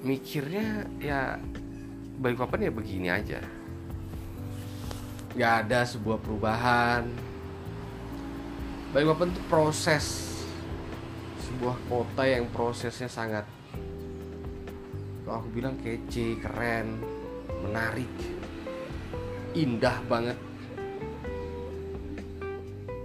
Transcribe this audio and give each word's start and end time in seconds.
Mikirnya 0.00 0.88
ya 1.02 1.36
Balikpapan 2.20 2.68
ya 2.68 2.72
begini 2.72 3.08
aja. 3.08 3.40
Nggak 5.34 5.52
ada 5.64 5.80
sebuah 5.88 6.18
perubahan. 6.20 7.08
Balikpapan 8.92 9.32
itu 9.32 9.40
proses 9.48 10.29
sebuah 11.50 11.76
kota 11.90 12.22
yang 12.30 12.46
prosesnya 12.54 13.10
sangat 13.10 13.42
kalau 15.30 15.46
aku 15.46 15.62
bilang 15.62 15.78
kece, 15.78 16.42
keren, 16.42 16.98
menarik, 17.62 18.10
indah 19.54 19.94
banget. 20.10 20.34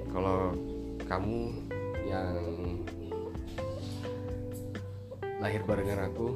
Kalau 0.09 0.57
kamu 1.05 1.53
yang 2.09 2.33
lahir 5.38 5.61
barengan 5.69 6.09
aku 6.09 6.33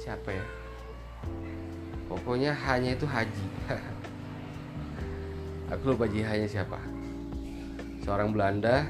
Siapa 0.02 0.34
ya? 0.34 0.42
Pokoknya 2.10 2.58
hanya 2.66 2.98
itu 2.98 3.06
Haji. 3.06 3.46
Aku 5.78 5.94
lupa 5.94 6.10
JH-nya 6.10 6.50
siapa. 6.50 6.82
Seorang 8.02 8.34
Belanda 8.34 8.90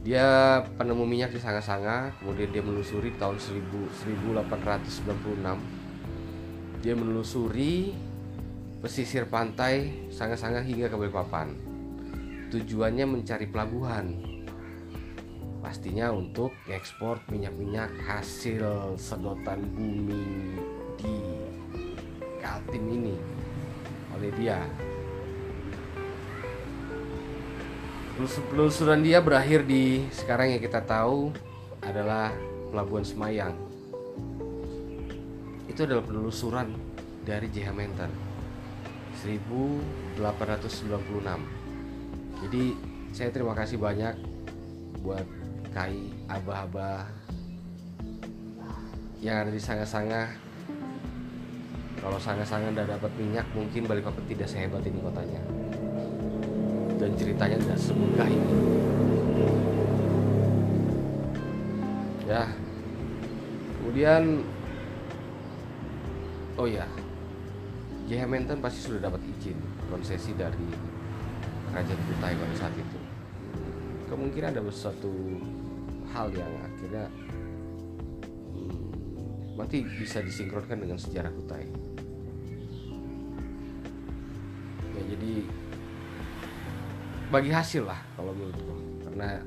dia 0.00 0.60
penemu 0.80 1.04
minyak 1.04 1.36
di 1.36 1.40
Sanga-Sanga 1.40 2.16
kemudian 2.20 2.48
dia 2.48 2.64
menelusuri 2.64 3.12
tahun 3.20 3.36
1000, 3.36 4.00
1896 4.00 5.80
dia 6.80 6.96
menelusuri 6.96 7.92
pesisir 8.80 9.28
pantai 9.28 10.08
Sanga-Sanga 10.08 10.64
hingga 10.64 10.88
ke 10.88 10.96
Balikpapan. 10.96 11.52
Tujuannya 12.48 13.04
mencari 13.04 13.46
pelabuhan. 13.46 14.16
Pastinya 15.60 16.08
untuk 16.08 16.56
ekspor 16.64 17.20
minyak-minyak 17.28 17.92
hasil 18.08 18.96
sedotan 18.96 19.60
bumi 19.76 20.56
di 20.96 21.14
Kaltim 22.40 22.88
ini 22.88 23.16
oleh 24.16 24.32
dia 24.40 24.64
penelusuran 28.28 29.00
dia 29.00 29.24
berakhir 29.24 29.64
di 29.64 30.04
sekarang 30.12 30.52
yang 30.52 30.60
kita 30.60 30.84
tahu 30.84 31.32
adalah 31.80 32.28
Pelabuhan 32.68 33.00
Semayang. 33.00 33.56
Itu 35.64 35.88
adalah 35.88 36.04
penelusuran 36.04 36.76
dari 37.24 37.48
JH 37.48 37.72
Menten 37.72 38.12
1896. 39.24 40.20
Jadi 42.44 42.64
saya 43.16 43.32
terima 43.32 43.56
kasih 43.56 43.80
banyak 43.80 44.12
buat 45.00 45.24
Kai 45.72 46.12
abah-abah 46.28 47.08
yang 49.24 49.46
ada 49.46 49.50
di 49.54 49.60
Sanga-Sanga. 49.62 50.28
Kalau 52.00 52.20
Sanga-Sanga 52.20 52.74
udah 52.74 52.86
dapat 53.00 53.12
minyak, 53.16 53.46
mungkin 53.56 53.88
Balikpapan 53.88 54.24
tidak 54.28 54.48
sehebat 54.50 54.84
ini 54.84 55.00
kotanya 55.00 55.59
dan 57.00 57.10
ceritanya 57.16 57.56
tidak 57.56 57.78
semudah 57.80 58.28
ini. 58.28 58.56
Ya. 62.28 62.44
Kemudian 63.80 64.44
oh 66.60 66.68
ya 66.68 66.84
JH 68.06 68.22
Menten 68.28 68.60
pasti 68.60 68.84
sudah 68.84 69.08
dapat 69.08 69.24
izin 69.24 69.56
konsesi 69.88 70.36
dari 70.36 70.68
Kerajaan 71.72 72.00
Kutai 72.06 72.34
pada 72.36 72.54
saat 72.54 72.74
itu. 72.76 72.98
Kemungkinan 74.12 74.52
ada 74.52 74.62
sesuatu 74.68 75.10
hal 76.10 76.28
yang 76.34 76.50
akhirnya 76.66 77.06
hmm, 78.54 79.56
nanti 79.56 79.86
bisa 79.86 80.20
disinkronkan 80.20 80.78
dengan 80.82 80.98
sejarah 81.00 81.32
Kutai. 81.32 81.66
Ya 84.98 85.02
jadi 85.16 85.32
bagi 87.30 87.54
hasil 87.54 87.86
lah 87.86 87.98
kalau 88.18 88.34
menurutku. 88.34 88.74
Karena 89.06 89.38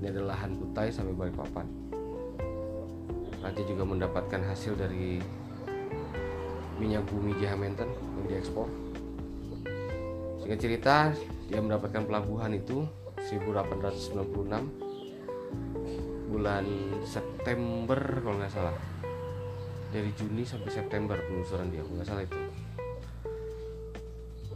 ini 0.00 0.06
adalah 0.12 0.36
lahan 0.36 0.60
Kutai 0.60 0.92
sampai 0.92 1.16
Balikpapan. 1.16 1.66
Raja 3.40 3.62
juga 3.64 3.84
mendapatkan 3.88 4.44
hasil 4.44 4.76
dari 4.76 5.16
minyak 6.76 7.08
bumi 7.08 7.32
Jahamentan 7.40 7.88
yang 7.88 8.26
diekspor. 8.28 8.68
Singkat 10.44 10.60
cerita 10.60 11.16
dia 11.48 11.64
mendapatkan 11.64 12.04
pelabuhan 12.04 12.52
itu 12.52 12.84
1896 13.32 14.20
bulan 16.28 16.64
September 17.08 18.00
kalau 18.20 18.36
nggak 18.36 18.52
salah. 18.52 18.76
Dari 19.90 20.12
Juni 20.14 20.44
sampai 20.44 20.70
September 20.70 21.16
penelusuran 21.16 21.72
dia 21.72 21.80
kalau 21.80 21.96
nggak 21.96 22.08
salah 22.08 22.22
itu. 22.28 22.38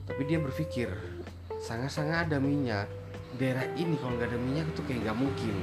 Tapi 0.04 0.22
dia 0.28 0.38
berpikir 0.38 0.92
sangat-sangat 1.64 2.28
ada 2.28 2.37
minyak. 2.37 2.84
Daerah 3.40 3.64
ini 3.72 3.96
kalau 3.96 4.20
nggak 4.20 4.28
ada 4.28 4.38
minyak 4.38 4.66
itu 4.69 4.81
kayak 4.84 5.00
nggak 5.08 5.16
mungkin. 5.16 5.55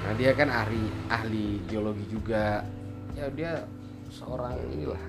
Karena 0.00 0.14
dia 0.16 0.30
kan 0.32 0.48
ahli 0.48 0.82
ahli 1.12 1.46
geologi 1.68 2.04
juga. 2.08 2.64
Ya 3.12 3.28
dia 3.28 3.68
seorang 4.08 4.56
inilah 4.72 5.02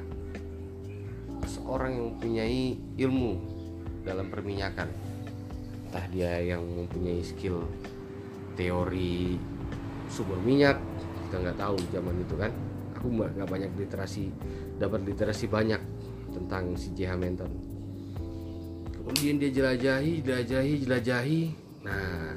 seorang 1.48 1.96
yang 1.96 2.06
mempunyai 2.12 2.76
ilmu 3.00 3.32
dalam 4.04 4.28
perminyakan. 4.28 4.92
Entah 5.88 6.06
dia 6.12 6.44
yang 6.44 6.68
mempunyai 6.68 7.24
skill 7.24 7.64
teori 8.60 9.40
sumber 10.12 10.40
minyak 10.44 10.76
kita 11.28 11.40
nggak 11.40 11.58
tahu 11.58 11.80
zaman 11.96 12.20
itu 12.20 12.36
kan. 12.36 12.52
Aku 13.00 13.16
nggak 13.16 13.48
banyak 13.48 13.72
literasi 13.80 14.28
dapat 14.76 15.08
literasi 15.08 15.48
banyak 15.48 15.80
tentang 16.36 16.76
si 16.76 16.92
J 16.92 17.16
Hamilton 17.16 17.77
kemudian 19.08 19.40
dia 19.40 19.56
jelajahi 19.56 20.20
jelajahi 20.20 20.84
jelajahi. 20.84 21.56
Nah 21.88 22.36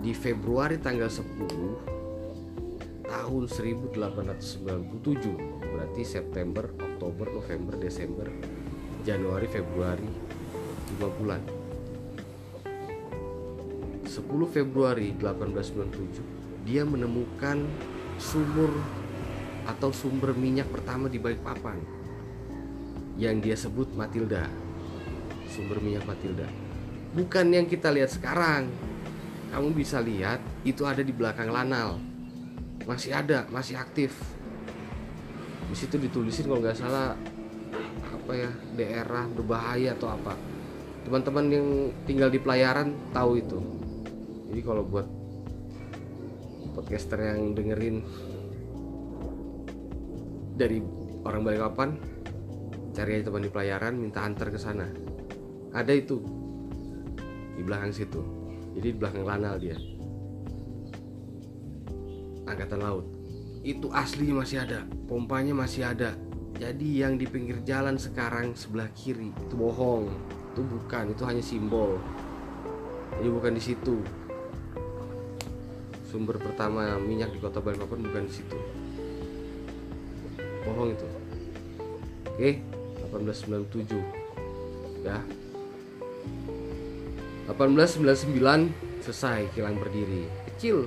di 0.00 0.16
Februari 0.16 0.80
tanggal 0.80 1.12
10 1.12 3.04
tahun 3.04 3.42
1897 3.44 5.68
berarti 5.68 6.00
September 6.00 6.72
Oktober 6.80 7.28
November 7.28 7.76
Desember 7.76 8.24
Januari 9.04 9.44
Februari 9.52 10.08
5 10.96 11.20
bulan. 11.20 11.44
10 14.08 14.16
Februari 14.48 15.12
1897 15.12 16.64
dia 16.64 16.88
menemukan 16.88 17.68
sumur 18.16 18.72
atau 19.68 19.92
sumber 19.92 20.32
minyak 20.32 20.72
pertama 20.72 21.12
di 21.12 21.20
Balikpapan 21.20 21.76
yang 23.20 23.44
dia 23.44 23.52
sebut 23.52 23.92
Matilda 23.92 24.67
sumber 25.48 25.80
minyak 25.80 26.04
Matilda. 26.04 26.46
Bukan 27.16 27.46
yang 27.50 27.64
kita 27.64 27.88
lihat 27.88 28.12
sekarang. 28.12 28.68
Kamu 29.48 29.72
bisa 29.72 29.96
lihat 30.04 30.44
itu 30.62 30.84
ada 30.84 31.00
di 31.00 31.08
belakang 31.08 31.48
Lanal. 31.48 31.96
Masih 32.84 33.16
ada 33.16 33.48
masih 33.48 33.80
aktif. 33.80 34.12
Di 35.72 35.76
situ 35.76 35.96
ditulisin 35.96 36.44
kalau 36.44 36.60
nggak 36.60 36.76
salah 36.76 37.16
apa 38.04 38.32
ya 38.36 38.50
daerah 38.76 39.24
berbahaya 39.32 39.96
atau 39.96 40.12
apa. 40.12 40.36
Teman-teman 41.08 41.44
yang 41.48 41.66
tinggal 42.04 42.28
di 42.28 42.36
pelayaran 42.36 42.92
tahu 43.16 43.40
itu. 43.40 43.58
Jadi 44.52 44.60
kalau 44.60 44.84
buat 44.84 45.08
podcaster 46.76 47.24
yang 47.24 47.56
dengerin 47.56 48.04
dari 50.60 50.84
orang 51.24 51.40
Balikpapan 51.42 51.90
cari 52.92 53.10
aja 53.14 53.30
teman 53.30 53.46
di 53.46 53.50
pelayaran 53.50 53.94
minta 53.94 54.26
antar 54.26 54.50
ke 54.50 54.58
sana 54.58 55.07
ada 55.74 55.92
itu. 55.92 56.20
Di 57.58 57.62
belakang 57.64 57.92
situ. 57.92 58.22
Jadi 58.78 58.94
di 58.94 58.96
belakang 58.96 59.24
lanal 59.26 59.58
dia. 59.58 59.76
Angkatan 62.48 62.80
laut. 62.80 63.06
Itu 63.66 63.90
asli 63.92 64.30
masih 64.30 64.64
ada. 64.64 64.86
Pompanya 65.10 65.52
masih 65.52 65.88
ada. 65.88 66.14
Jadi 66.58 67.02
yang 67.04 67.20
di 67.20 67.26
pinggir 67.28 67.62
jalan 67.62 68.00
sekarang 68.00 68.54
sebelah 68.56 68.88
kiri 68.94 69.30
itu 69.30 69.54
bohong. 69.54 70.10
Itu 70.54 70.64
bukan 70.64 71.12
itu 71.12 71.22
hanya 71.26 71.42
simbol. 71.44 72.00
Jadi 73.18 73.28
bukan 73.28 73.52
di 73.54 73.62
situ. 73.62 74.00
Sumber 76.08 76.40
pertama 76.40 76.96
minyak 76.96 77.36
di 77.36 77.38
kota 77.38 77.60
Balikpapan 77.60 78.00
bukan 78.08 78.22
di 78.26 78.32
situ. 78.32 78.58
Bohong 80.64 80.96
itu. 80.96 81.06
Oke 82.38 82.62
1897 83.10 83.98
ya 85.02 85.18
1899 87.48 89.02
selesai 89.02 89.48
kilang 89.56 89.80
berdiri. 89.80 90.28
Kecil 90.52 90.84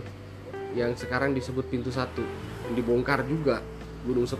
yang 0.77 0.93
sekarang 0.93 1.33
disebut 1.33 1.67
pintu 1.67 1.89
satu. 1.89 2.23
Dibongkar 2.71 3.25
juga 3.27 3.59
Gunung 4.05 4.25
10 4.25 4.39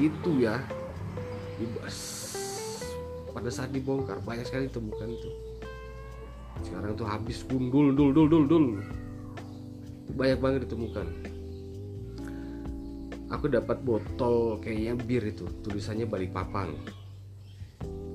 itu 0.00 0.30
ya. 0.40 0.60
Pada 3.32 3.48
saat 3.48 3.72
dibongkar 3.72 4.20
banyak 4.20 4.44
sekali 4.44 4.68
temukan 4.68 5.08
itu. 5.08 5.30
Sekarang 6.62 6.94
tuh 6.94 7.08
habis 7.08 7.42
gundul 7.48 7.96
dul 7.96 8.12
dul 8.12 8.28
dul 8.28 8.44
dul 8.46 8.66
banyak 10.12 10.38
banget 10.38 10.60
ditemukan. 10.68 11.06
Aku 13.32 13.48
dapat 13.48 13.80
botol 13.80 14.60
kayaknya 14.60 14.92
bir 15.00 15.24
itu 15.24 15.48
tulisannya 15.64 16.04
balik 16.04 16.36
papan 16.36 16.76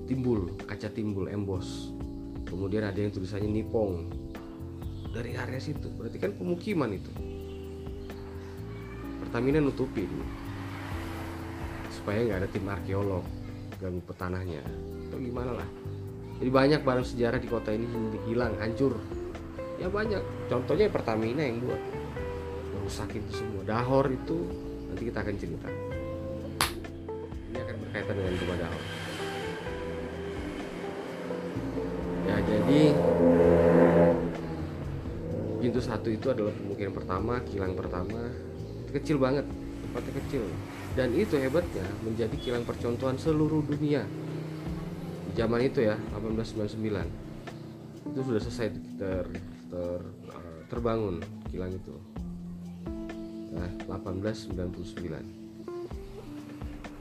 timbul 0.07 0.55
kaca 0.63 0.87
timbul 0.87 1.27
embos. 1.27 1.91
Kemudian 2.47 2.87
ada 2.87 2.95
yang 2.95 3.11
tulisannya 3.11 3.51
nipong. 3.51 4.07
Dari 5.11 5.35
area 5.35 5.59
situ 5.59 5.91
berarti 5.91 6.17
kan 6.17 6.31
pemukiman 6.31 6.95
itu. 6.95 7.11
Pertamina 9.19 9.59
nutupin 9.59 10.07
supaya 11.91 12.23
nggak 12.23 12.39
ada 12.39 12.47
tim 12.47 12.65
arkeolog 12.71 13.25
ganggu 13.83 13.99
petanahnya. 14.07 14.63
Atau 15.11 15.19
gimana 15.19 15.59
lah. 15.59 15.67
Jadi 16.39 16.49
banyak 16.53 16.81
barang 16.87 17.05
sejarah 17.05 17.39
di 17.43 17.49
kota 17.51 17.75
ini 17.75 17.85
hilang 18.31 18.55
hancur. 18.63 18.95
Ya 19.75 19.91
banyak. 19.91 20.23
Contohnya 20.47 20.87
Pertamina 20.87 21.43
yang 21.43 21.59
buat. 21.61 21.81
Merusak 22.77 23.11
itu 23.11 23.43
semua. 23.43 23.67
Dahor 23.67 24.07
itu 24.07 24.47
nanti 24.87 25.03
kita 25.11 25.19
akan 25.19 25.35
cerita. 25.35 25.69
Ini 27.51 27.57
akan 27.59 27.75
berkaitan 27.83 28.13
dengan 28.15 28.33
rumah 28.39 28.57
dahor 28.63 28.96
jadi 32.47 32.95
pintu 35.59 35.79
satu 35.83 36.07
itu 36.07 36.31
adalah 36.31 36.55
pemukiman 36.55 36.93
pertama 36.95 37.33
kilang 37.43 37.75
pertama. 37.75 38.31
Kecil 38.95 39.19
banget 39.19 39.45
tempatnya 39.83 40.13
kecil. 40.23 40.43
Dan 40.95 41.13
itu 41.13 41.35
hebatnya 41.37 41.85
menjadi 42.01 42.33
kilang 42.39 42.63
percontohan 42.63 43.19
seluruh 43.19 43.61
dunia. 43.67 44.07
Di 45.29 45.31
zaman 45.35 45.61
itu 45.61 45.83
ya 45.83 45.99
1899 46.15 47.27
itu 48.07 48.19
sudah 48.23 48.41
selesai 48.41 48.67
ter, 48.97 49.27
ter 49.67 49.99
uh, 50.31 50.61
terbangun 50.71 51.19
kilang 51.51 51.75
itu. 51.75 51.93
Nah 53.51 53.69
1899 53.85 55.47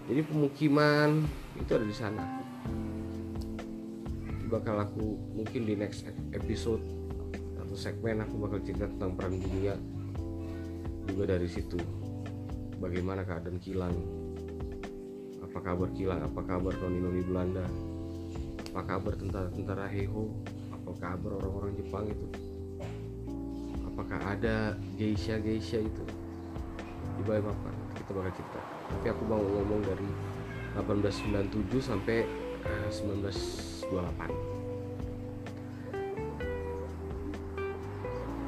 jadi 0.06 0.22
pemukiman 0.22 1.26
itu 1.58 1.70
ada 1.74 1.86
di 1.86 1.96
sana 1.96 2.45
bakal 4.46 4.78
aku 4.78 5.18
mungkin 5.34 5.66
di 5.66 5.74
next 5.74 6.06
episode 6.30 6.82
atau 7.58 7.74
segmen 7.74 8.22
aku 8.22 8.38
bakal 8.46 8.62
cerita 8.62 8.86
tentang 8.86 9.18
perang 9.18 9.36
dunia 9.42 9.74
juga 11.10 11.34
dari 11.34 11.48
situ. 11.50 11.78
Bagaimana 12.78 13.24
keadaan 13.26 13.58
kilang? 13.58 13.94
Apa 15.42 15.58
kabar 15.64 15.88
kilang? 15.96 16.20
Apa 16.22 16.40
kabar 16.44 16.74
noni-noni 16.78 17.22
Belanda? 17.24 17.66
Apa 18.70 18.82
kabar 18.84 19.16
tentara-tentara 19.16 19.88
Heho? 19.88 20.30
apa 20.86 21.02
kabar 21.02 21.42
orang-orang 21.42 21.74
Jepang 21.82 22.06
itu? 22.06 22.26
Apakah 23.90 24.38
ada 24.38 24.78
geisha 24.94 25.34
geisha 25.42 25.82
itu? 25.82 26.04
Di 27.18 27.22
bawah 27.26 27.50
apa 27.50 27.70
kita 27.98 28.10
bakal 28.14 28.32
cerita. 28.38 28.60
Tapi 28.94 29.06
aku 29.10 29.22
mau 29.26 29.42
ngomong 29.42 29.82
dari 29.82 30.06
1897 30.78 31.82
sampai 31.82 32.22
eh, 32.62 32.88
19 32.94 33.75
1828 33.90 34.56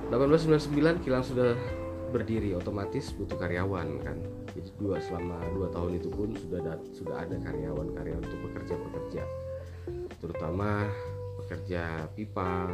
1899 0.08 1.04
kilang 1.04 1.20
sudah 1.20 1.52
berdiri 2.08 2.56
otomatis 2.56 3.12
butuh 3.12 3.36
karyawan 3.36 4.00
kan? 4.00 4.16
Jadi 4.56 4.72
dua 4.80 4.96
selama 5.04 5.36
dua 5.52 5.68
tahun 5.68 6.00
itu 6.00 6.08
pun 6.08 6.32
sudah 6.32 6.64
ada, 6.64 6.80
sudah 6.96 7.20
ada 7.20 7.36
karyawan 7.36 7.92
karyawan 7.92 8.24
untuk 8.24 8.40
bekerja 8.48 8.74
bekerja 8.80 9.22
terutama 10.18 10.88
pekerja 11.42 12.10
pipa 12.12 12.66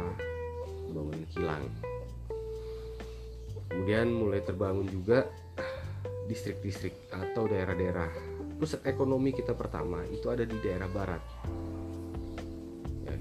bangun 0.89 1.21
kilang. 1.29 1.63
Kemudian 3.69 4.07
mulai 4.09 4.41
terbangun 4.41 4.87
juga 4.87 5.27
distrik-distrik 6.25 7.11
atau 7.11 7.45
daerah-daerah. 7.45 8.09
Pusat 8.55 8.87
ekonomi 8.87 9.35
kita 9.35 9.51
pertama 9.53 10.01
itu 10.09 10.31
ada 10.31 10.47
di 10.47 10.57
daerah 10.63 10.87
barat 10.89 11.21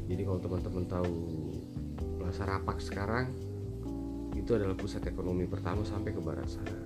jadi 0.04 0.22
kalau 0.28 0.40
teman-teman 0.40 0.84
tahu 0.84 1.16
Plaza 2.20 2.44
Rapak 2.44 2.80
sekarang 2.80 3.32
itu 4.36 4.50
adalah 4.52 4.76
pusat 4.76 5.00
ekonomi 5.08 5.48
pertama 5.48 5.80
sampai 5.86 6.12
ke 6.12 6.20
barat 6.20 6.48
sana. 6.50 6.76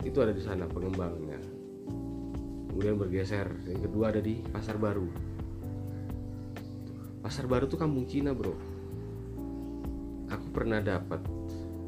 Itu 0.00 0.22
ada 0.22 0.32
di 0.32 0.40
sana 0.40 0.64
pengembangnya. 0.64 1.36
Kemudian 2.70 2.96
bergeser 2.96 3.48
yang 3.68 3.80
kedua 3.84 4.14
ada 4.14 4.20
di 4.22 4.40
pasar 4.48 4.80
baru. 4.80 5.08
Pasar 7.20 7.44
baru 7.50 7.66
tuh 7.66 7.76
kampung 7.76 8.06
Cina 8.08 8.32
bro. 8.32 8.54
Aku 10.32 10.46
pernah 10.54 10.80
dapat 10.80 11.20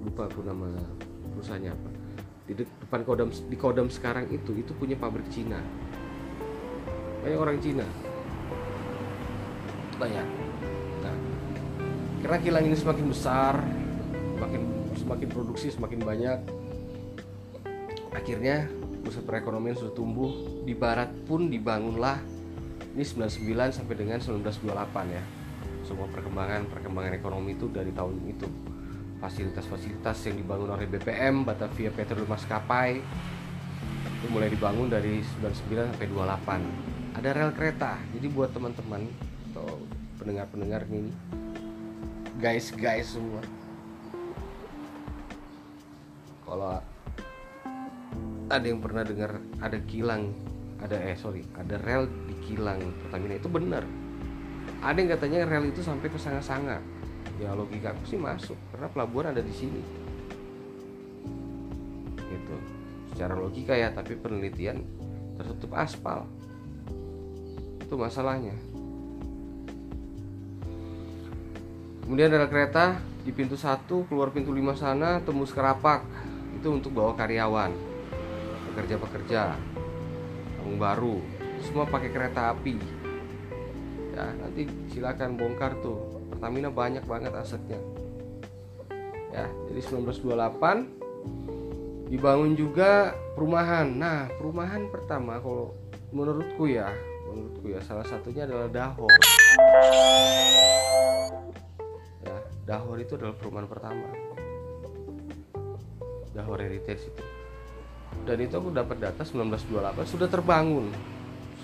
lupa 0.04 0.28
aku 0.28 0.44
nama 0.44 0.68
perusahaannya 1.34 1.72
apa 1.74 1.90
di 2.48 2.56
depan 2.56 3.04
kodam 3.04 3.28
di 3.28 3.56
kodam 3.60 3.92
sekarang 3.92 4.24
itu 4.32 4.56
itu 4.56 4.72
punya 4.72 4.96
pabrik 4.96 5.28
Cina. 5.28 5.60
Banyak 7.22 7.38
orang 7.38 7.60
Cina 7.60 7.84
banyak 9.98 10.26
nah 11.02 11.16
karena 12.24 12.38
kilang 12.40 12.64
ini 12.64 12.76
semakin 12.78 13.06
besar 13.10 13.54
semakin 14.38 14.62
semakin 14.94 15.28
produksi 15.28 15.68
semakin 15.74 16.00
banyak 16.02 16.38
akhirnya 18.14 18.66
pusat 19.08 19.24
perekonomian 19.24 19.72
sudah 19.72 19.96
tumbuh. 19.96 20.28
Di 20.68 20.76
barat 20.76 21.08
pun 21.24 21.48
dibangunlah. 21.48 22.20
Ini 22.92 23.00
99 23.00 23.72
sampai 23.72 23.94
dengan 23.96 24.20
1928 24.20 25.16
ya. 25.16 25.24
Semua 25.80 26.04
perkembangan 26.12 26.68
perkembangan 26.68 27.16
ekonomi 27.16 27.56
itu 27.56 27.72
dari 27.72 27.88
tahun 27.96 28.20
itu. 28.28 28.44
Fasilitas-fasilitas 29.16 30.28
yang 30.28 30.36
dibangun 30.44 30.76
oleh 30.76 30.84
BPM 30.84 31.48
Batavia 31.48 31.88
Petroleum 31.88 32.28
Maskapai 32.28 33.00
itu 34.18 34.26
mulai 34.28 34.50
dibangun 34.52 34.92
dari 34.92 35.22
99 35.40 35.94
sampai 35.94 36.06
28 36.10 37.16
ada 37.18 37.28
rel 37.32 37.50
kereta. 37.56 37.96
Jadi 38.12 38.26
buat 38.28 38.52
teman-teman 38.52 39.08
atau 39.58 39.74
pendengar-pendengar 40.22 40.86
ini. 40.86 41.10
Guys-guys 42.38 43.18
semua. 43.18 43.42
Kalau 46.46 46.78
ada 48.48 48.64
yang 48.64 48.78
pernah 48.78 49.02
dengar 49.02 49.42
ada 49.58 49.76
kilang 49.84 50.32
ada 50.78 50.96
eh 50.96 51.18
sorry 51.18 51.44
ada 51.58 51.76
rel 51.84 52.08
di 52.30 52.38
kilang 52.46 52.78
Pertamina 53.02 53.34
itu 53.34 53.50
benar. 53.50 53.82
Ada 54.78 54.96
yang 55.02 55.10
katanya 55.18 55.38
rel 55.50 55.74
itu 55.74 55.82
sampai 55.82 56.06
ke 56.06 56.16
Sanga-Sanga. 56.16 56.78
Ya 57.42 57.50
logika 57.58 57.90
aku 57.90 58.06
sih 58.06 58.18
masuk 58.18 58.56
karena 58.70 58.86
pelabuhan 58.94 59.34
ada 59.34 59.42
di 59.42 59.50
sini. 59.50 59.82
Gitu. 62.14 62.56
Secara 63.10 63.34
logika 63.34 63.74
ya 63.74 63.90
tapi 63.90 64.14
penelitian 64.14 64.86
tertutup 65.34 65.74
aspal. 65.74 66.22
Itu 67.82 67.98
masalahnya 67.98 68.54
kemudian 72.08 72.32
rel 72.32 72.48
kereta 72.48 72.96
di 73.20 73.36
pintu 73.36 73.60
satu 73.60 74.08
keluar 74.08 74.32
pintu 74.32 74.56
lima 74.56 74.72
sana 74.72 75.20
tembus 75.20 75.52
kerapak 75.52 76.00
itu 76.56 76.72
untuk 76.72 76.96
bawa 76.96 77.12
karyawan 77.12 77.76
pekerja-pekerja 78.72 79.52
kampung 80.56 80.80
baru 80.80 81.20
semua 81.62 81.86
pakai 81.86 82.10
kereta 82.14 82.50
api. 82.54 82.78
Ya 84.14 84.34
nanti 84.38 84.68
silakan 84.90 85.36
bongkar 85.38 85.74
tuh. 85.82 85.98
Pertamina 86.30 86.70
banyak 86.70 87.06
banget 87.06 87.34
asetnya. 87.34 87.78
Ya 89.34 89.46
jadi 89.70 89.80
1928 89.82 90.86
dibangun 92.10 92.56
juga 92.56 93.14
perumahan. 93.34 93.86
Nah 93.90 94.28
perumahan 94.38 94.88
pertama 94.90 95.40
kalau 95.42 95.74
menurutku 96.14 96.66
ya 96.70 96.94
menurutku 97.28 97.68
ya 97.68 97.80
salah 97.84 98.04
satunya 98.08 98.48
adalah 98.48 98.68
Dahor 98.72 99.12
Dahor 102.68 103.00
itu 103.00 103.16
adalah 103.16 103.32
perumahan 103.32 103.64
pertama. 103.64 104.04
Dahor 106.36 106.60
Heritage 106.60 107.08
itu. 107.08 107.24
Dan 108.28 108.44
itu 108.44 108.60
aku 108.60 108.68
dapat 108.76 109.00
data 109.00 109.24
1928 109.24 110.04
sudah 110.04 110.28
terbangun. 110.28 110.92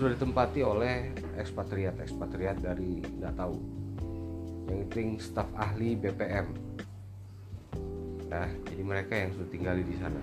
Sudah 0.01 0.17
ditempati 0.17 0.65
oleh 0.65 1.13
ekspatriat 1.37 2.01
ekspatriat 2.01 2.57
dari 2.57 3.05
nggak 3.05 3.37
tahu. 3.37 3.57
Yang 4.73 4.81
itu 4.89 4.99
staf 5.21 5.53
ahli 5.61 5.93
BPM 5.93 6.73
nah 8.25 8.51
jadi 8.67 8.83
mereka 8.83 9.15
yang 9.15 9.31
sudah 9.37 9.49
tinggal 9.53 9.77
di 9.79 9.95
sana. 9.95 10.19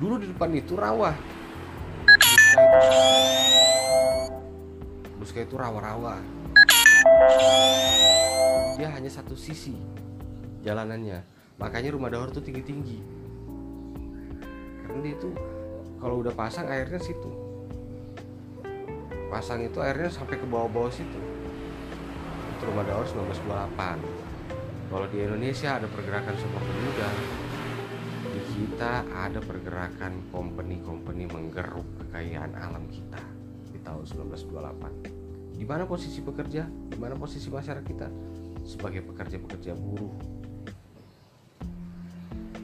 Dulu 0.00 0.18
di 0.18 0.26
depan 0.26 0.50
itu 0.58 0.74
rawa. 0.74 1.14
Buska 5.20 5.46
itu 5.46 5.54
rawa-rawa 5.54 6.18
dia 8.82 8.90
hanya 8.90 9.06
satu 9.06 9.38
sisi 9.38 9.78
jalanannya. 10.66 11.22
Makanya 11.62 11.94
rumah 11.94 12.10
dahur 12.10 12.34
tuh 12.34 12.42
tinggi-tinggi. 12.42 12.98
Karena 14.82 14.98
dia 15.06 15.14
itu 15.14 15.30
kalau 16.02 16.18
udah 16.18 16.34
pasang 16.34 16.66
airnya 16.66 16.98
situ. 16.98 17.30
Pasang 19.30 19.62
itu 19.62 19.78
airnya 19.78 20.10
sampai 20.10 20.34
ke 20.34 20.42
bawah-bawah 20.50 20.90
situ. 20.90 21.14
Itu 22.58 22.62
rumah 22.74 22.82
daur 22.82 23.06
1928 23.06 24.90
kalau 24.90 25.06
di 25.14 25.18
Indonesia 25.30 25.78
ada 25.78 25.86
pergerakan 25.86 26.34
sepak 26.34 26.62
pemuda 26.66 27.08
di 28.34 28.40
kita 28.50 29.06
ada 29.14 29.38
pergerakan 29.38 30.26
company-company 30.34 31.30
menggeruk 31.30 31.86
kekayaan 32.02 32.50
alam 32.58 32.90
kita 32.90 33.22
di 33.70 33.78
tahun 33.78 34.02
1928 34.10 35.54
di 35.54 35.64
mana 35.70 35.86
posisi 35.86 36.18
pekerja? 36.18 36.66
Di 36.66 36.98
mana 36.98 37.14
posisi 37.14 37.46
masyarakat 37.46 37.86
kita 37.86 38.31
sebagai 38.62 39.02
pekerja-pekerja 39.06 39.74
buruh. 39.74 40.14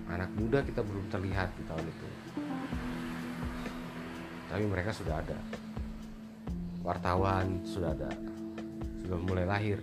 Anak 0.09 0.31
muda 0.35 0.65
kita 0.65 0.81
belum 0.81 1.07
terlihat 1.13 1.53
di 1.59 1.63
tahun 1.69 1.85
itu. 1.85 2.09
Tapi 4.49 4.65
mereka 4.65 4.91
sudah 4.97 5.21
ada. 5.21 5.39
Wartawan 6.81 7.61
sudah 7.69 7.93
ada. 7.93 8.09
Sudah 9.05 9.19
mulai 9.21 9.45
lahir 9.45 9.79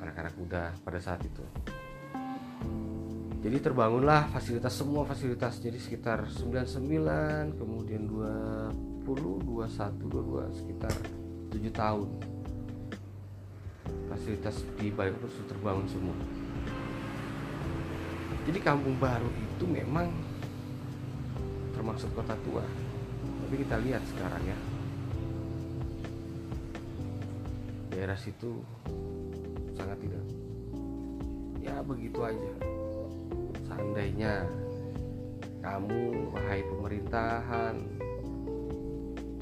anak-anak 0.00 0.34
muda 0.40 0.72
pada 0.82 0.98
saat 0.98 1.20
itu. 1.22 1.44
Jadi 3.42 3.58
terbangunlah 3.58 4.30
fasilitas 4.30 4.72
semua 4.72 5.02
fasilitas. 5.02 5.58
Jadi 5.58 5.76
sekitar 5.76 6.24
99 6.30 7.58
kemudian 7.58 8.06
20 8.06 9.02
21 9.02 9.98
22 9.98 10.58
sekitar 10.62 10.94
7 11.50 11.58
tahun 11.74 12.08
fasilitas 14.12 14.60
di 14.76 14.92
balik 14.92 15.16
itu 15.16 15.40
sudah 15.40 15.48
terbangun 15.56 15.88
semua. 15.88 16.16
Jadi 18.44 18.58
kampung 18.60 19.00
baru 19.00 19.32
itu 19.32 19.64
memang 19.64 20.12
termasuk 21.72 22.12
kota 22.12 22.36
tua. 22.44 22.60
Tapi 23.48 23.54
kita 23.56 23.80
lihat 23.80 24.04
sekarang 24.04 24.42
ya. 24.44 24.58
Daerah 27.88 28.18
situ 28.20 28.60
sangat 29.72 29.96
tidak 30.04 30.24
ya 31.64 31.80
begitu 31.80 32.20
aja. 32.20 32.52
Seandainya 33.64 34.44
kamu 35.64 36.34
wahai 36.34 36.60
pemerintahan 36.66 37.76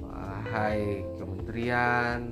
wahai 0.04 1.02
kementerian 1.16 2.30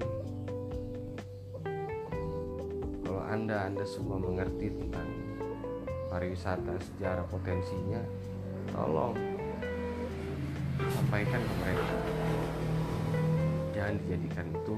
anda 3.29 3.69
anda 3.69 3.85
semua 3.85 4.17
mengerti 4.17 4.73
tentang 4.73 5.09
pariwisata 6.09 6.81
sejarah 6.81 7.29
potensinya. 7.29 8.01
Tolong 8.73 9.17
sampaikan 10.97 11.41
ke 11.41 11.55
mereka. 11.61 11.97
Jangan 13.77 13.95
dijadikan 14.01 14.47
itu 14.53 14.77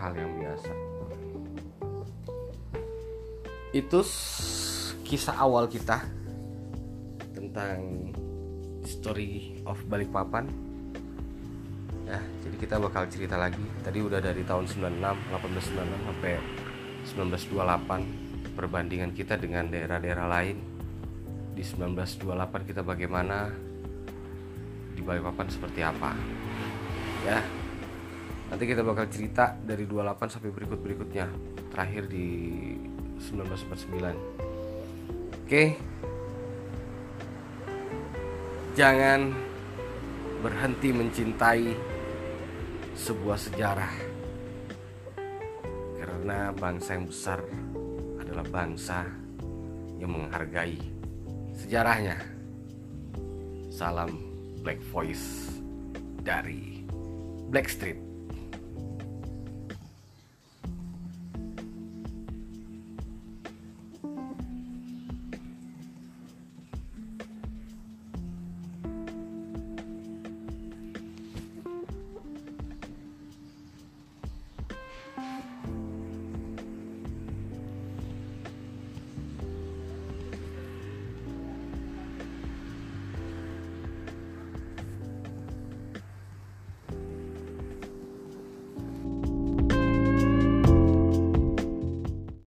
hal 0.00 0.12
yang 0.16 0.32
biasa. 0.40 0.72
Itu 3.76 4.00
kisah 5.04 5.36
awal 5.36 5.68
kita 5.68 6.02
tentang 7.36 8.10
story 8.88 9.60
of 9.68 9.78
Balikpapan. 9.86 10.48
Ya 12.08 12.18
jadi 12.42 12.56
kita 12.58 12.74
bakal 12.82 13.06
cerita 13.06 13.38
lagi. 13.38 13.62
Tadi 13.84 13.98
udah 14.02 14.18
dari 14.18 14.42
tahun 14.42 14.66
96 14.66 14.98
1896 15.30 16.08
sampai 16.08 16.34
1928 17.08 18.52
perbandingan 18.56 19.16
kita 19.16 19.40
dengan 19.40 19.68
daerah-daerah 19.72 20.26
lain. 20.28 20.56
Di 21.56 21.64
1928 21.64 22.68
kita 22.68 22.84
bagaimana? 22.84 23.48
Di 24.92 25.00
Balikpapan 25.00 25.48
seperti 25.48 25.80
apa? 25.80 26.12
Ya 27.24 27.40
nanti 28.50 28.66
kita 28.66 28.82
bakal 28.82 29.06
cerita 29.06 29.54
dari 29.62 29.86
28 29.86 30.26
sampai 30.26 30.50
berikut-berikutnya. 30.50 31.26
Terakhir 31.70 32.10
di 32.10 32.26
1949 33.22 34.40
oke. 35.46 35.64
Jangan 38.74 39.34
berhenti 40.42 40.88
mencintai 40.90 41.74
sebuah 42.96 43.38
sejarah 43.38 44.09
karena 46.20 46.52
bangsa 46.52 47.00
yang 47.00 47.08
besar 47.08 47.40
adalah 48.20 48.44
bangsa 48.52 49.08
yang 49.96 50.12
menghargai 50.12 50.76
sejarahnya. 51.56 52.20
Salam 53.72 54.20
Black 54.60 54.84
Voice 54.92 55.48
dari 56.20 56.84
Black 57.48 57.72
Street. 57.72 58.09